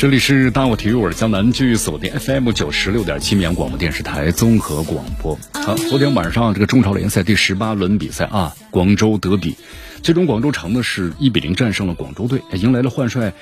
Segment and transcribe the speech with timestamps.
[0.00, 5.38] 这里是大我体育，我是江南，继续锁定 FM 九十六点七绵阳广播电视台综合广播。
[5.52, 9.56] 好，昨天晚上这个中超联赛第十八轮比赛啊，广州德比，
[10.02, 13.34] 最终广州城呢是一比零战胜了广州队，迎来了换帅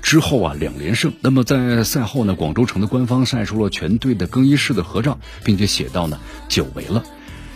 [0.00, 1.12] 之后啊两连胜。
[1.20, 7.04] 那么在赛后呢，广州城的官方晒出了全队的更衣室的合照，并且写到呢久违了。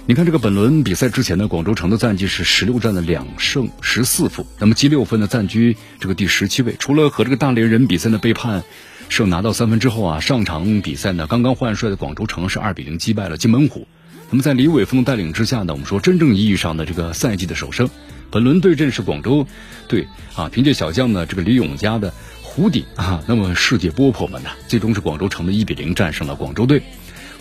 [0.06, 6.74] 你看这个本轮比赛之前呢，广州城的战绩是十六战的两胜十四负，那么积六分呢，暂居这个第十七位。
[6.80, 8.64] 除了和这个大连人比赛呢被判
[9.08, 13.86] 胜拿到三分之后啊，上场比赛呢刚刚换帅的广州城是二比零击败了金门虎。
[14.30, 17.88] 那么在李伟峰的带领之下呢，我们说真正意义上的这个赛季的首胜，
[18.30, 19.46] 本轮对阵是广州
[19.86, 26.82] 队啊，凭借小将呢这个李永嘉的弧顶啊，那么世界波破们呢，最终是广州城的一比零战胜了广州队。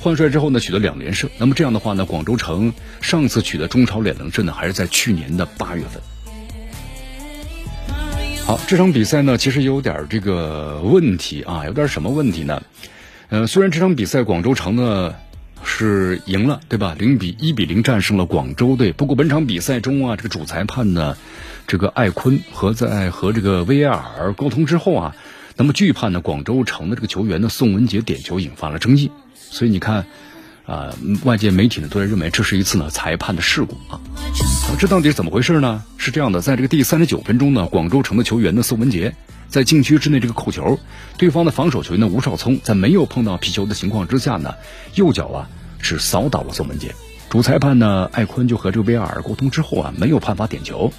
[0.01, 1.29] 换帅之后呢，取得两连胜。
[1.37, 6.01] 那么这样的话呢，广州城上次取得中超两连胜呢，还是在去年的八月份。
[8.45, 12.63] 好，这场比赛呢，其实有点这个问题啊，有点什么问题呢？
[13.29, 15.13] 呃，虽然这场比赛广州城呢
[15.63, 16.95] 是赢了，对吧？
[16.97, 18.91] 零比一比零战胜了广州队。
[18.91, 21.15] 不过本场比赛中啊，这个主裁判呢，
[21.67, 25.15] 这个艾坤和在和这个 VAR 沟通之后啊，
[25.57, 29.11] 那么拒判呢广州城的这个球员呢宋文杰点球，引发了争议。
[29.51, 30.05] 所以你看，
[30.65, 33.99] 啊，外界媒体呢都在认为这是一次呢裁判的事故啊。
[34.77, 35.83] 这到底是怎么回事呢？
[35.97, 39.15] 是这样的，在这个第三十九分钟呢，广州城的球员呢宋文杰
[39.47, 40.79] 在禁区之内这个扣球，
[41.17, 44.53] 对方的防守球员呢吴少聪在没有碰到皮球的情况之下呢，
[44.93, 46.93] 右脚啊是扫倒了宋文杰。
[47.29, 50.93] 主裁判呢艾坤就和这个 VAR 沟通之后啊，没有判罚点球。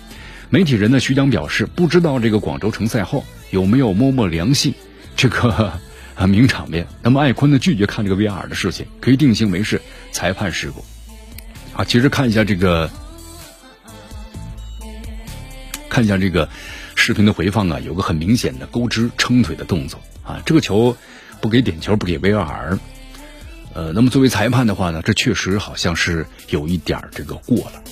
[0.49, 4.75] 媒体人呢徐江表示，不知道这个广州城赛后有没有摸摸良心，
[5.15, 5.73] 这个。
[6.21, 6.87] 啊，名场面。
[7.03, 9.81] 那么艾坤呢拒绝看这个 VR 的事情，可以定性为是
[10.13, 10.85] 裁判事故。
[11.73, 12.91] 啊，其实看一下这个，
[15.89, 16.47] 看一下这个
[16.95, 20.43] 视频的回放啊，有个很明显的勾肢撑腿的动作啊。
[20.45, 20.95] 这个球
[21.41, 22.79] 不给点球，不给 VR。
[23.73, 27.83] 呃，那么作为裁判的话呢，这确实好像是有一点这个过了。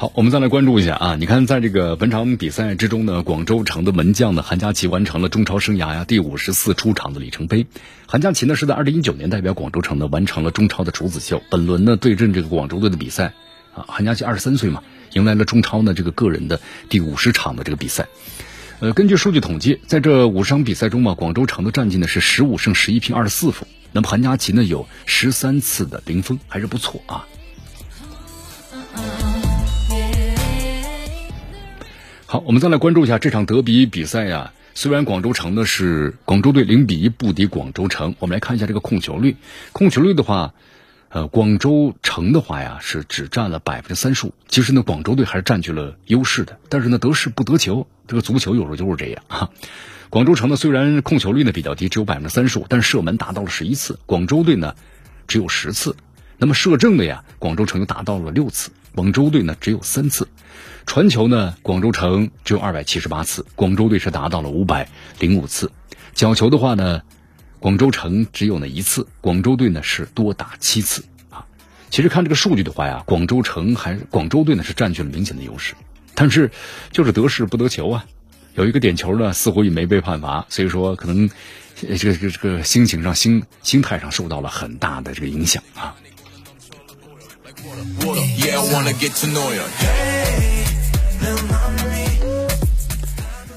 [0.00, 1.16] 好，我们再来关注一下啊！
[1.16, 7.66] 你看，在这个本场比赛之中呢，广州城的门将呢韩佳琪完成了中超生涯呀第五十四出场的里程碑。
[8.06, 11.42] 韩佳琪呢是在二零一九年代表广州城呢完成了中超的处子秀。
[11.50, 13.32] 本轮呢对阵这个广州队的比赛
[13.74, 18.06] 啊，韩佳琪二十三岁嘛，迎来了中超呢这个个人的第五十场的这个比赛。
[18.78, 23.66] 呃，根据数据统计，在这五十场比赛中嘛，广州城的战绩呢是十五胜十一平二十四负。
[23.90, 27.26] 那么韩佳琪呢有十三次的零封，还是不错啊。
[32.30, 34.52] 好，我们再来关注一下这场德比比赛呀。
[34.74, 39.36] 虽然广州城呢是广州队零比一不敌广州城，我们来看一下这个控球率。
[39.72, 40.52] 控球率的话，
[41.08, 44.34] 呃，广州城的话呀是只占了百分之三十五。
[44.46, 46.58] 其实呢，广州队还是占据了优势的。
[46.68, 49.48] 但是呢，得势不得球，这个足球有时候就是这样啊。
[50.10, 53.98] 广州城呢虽然控球率呢比较低，只有百分之三十五，但是射门达到了十一次。
[54.04, 54.74] 广州队呢
[55.28, 55.96] 只有十次。
[56.36, 60.28] 那么射正的呀，广州城又达到了六次，广州队呢只有三次。
[60.86, 64.88] 传球呢，广州城只有二百七十八次，广州队是达到了五百
[65.18, 65.70] 零五次。
[66.14, 67.02] 角球的话呢，
[67.60, 71.44] 广州城只有那一次，广州队呢是多达七次啊。
[71.90, 75.74] 其实看这个数据的话呀，广州城还广州队呢是占据了明显的优势，
[76.14, 76.50] 但是
[76.90, 78.06] 就是得势不得球啊。
[78.54, 81.28] 有一个点球呢，似乎也没被判罚，所以说可能
[81.76, 85.94] 这个这个这个心情上、心心态上受到了很大的这个影响啊。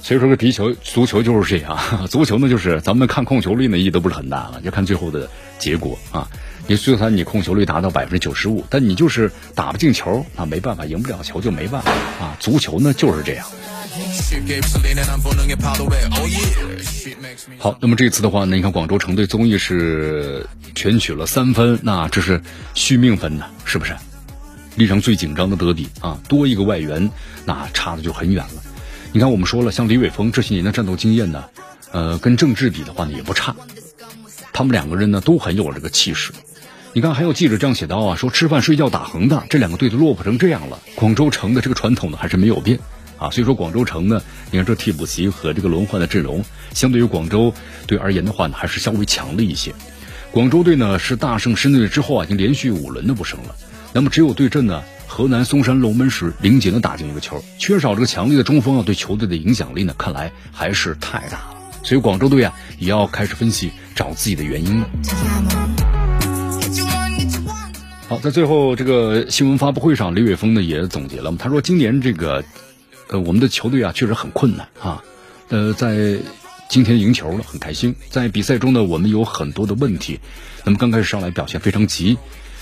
[0.04, 1.80] 所以说，个皮球足球就是这样。
[2.10, 6.28] 足球呢，就是咱们看控球率呢，意义都不是很大了，就看最后的结果啊。
[6.68, 12.36] 你就算你控球率达到百分之九十五，但你就是打不进球那，没办法，赢不了球就没办法啊。
[12.40, 13.48] 足球呢就是这样。
[17.58, 22.42] 好，那么这次的话呢，你看广州城队综艺是全取了三分，那这是
[22.74, 23.96] 续命分呢，是不是？
[24.76, 27.10] 历上最紧张的德比啊，多一个外援，
[27.46, 28.64] 那差的就很远了。
[29.12, 31.46] 你看，我们说了，像李伟峰这些年的战斗经验呢，
[31.92, 33.56] 呃，跟郑智比的话呢也不差。
[34.54, 36.32] 他们两个人呢都很有这个气势。
[36.94, 42.80] 你看，还有记者这样写道啊，说吃饭睡觉打横的，这两个队都落魄成这样了，广州城的这个传统呢还是没有变
[43.22, 43.30] 啊。
[43.30, 44.22] 所以说广州城呢，
[44.52, 47.54] 你看这替补席和这个轮换的阵容，相对于广州
[47.88, 49.74] 队而言的话呢，还是稍微强了一些。
[50.32, 53.56] 广州队呢是大胜深圳队之后啊，已经连续五轮的不胜了。
[53.94, 61.58] 那么只有对阵呢河南嵩山龙门时，林杰能打进一个球，缺少这个强力的中锋啊，对球队的影响力呢，看来还是太大了。
[61.84, 64.90] 所以广州队啊，也要开始分析找自己的原因了。
[68.08, 72.42] 好，在最后这个新闻发布会上，李伟峰呢也总结了，他说今年这个
[73.12, 75.04] 呃我们的球队啊确实很困难啊，
[75.50, 76.18] 呃在。
[76.72, 77.94] 今天赢球了，很开心。
[78.10, 80.22] 在比赛中呢，我们有很多的问题。
[80.64, 82.18] 那么刚开始上来表现非常急，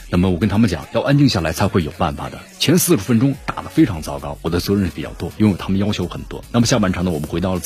[0.10, 2.40] 那么我跟他们讲，要安静下来才会有办法的。
[2.57, 6.44] 前四十分钟打得非常糟糕，我的责任比较多，因为他们要求很多。
[6.51, 7.60] 那么下半场呢，我们回到了。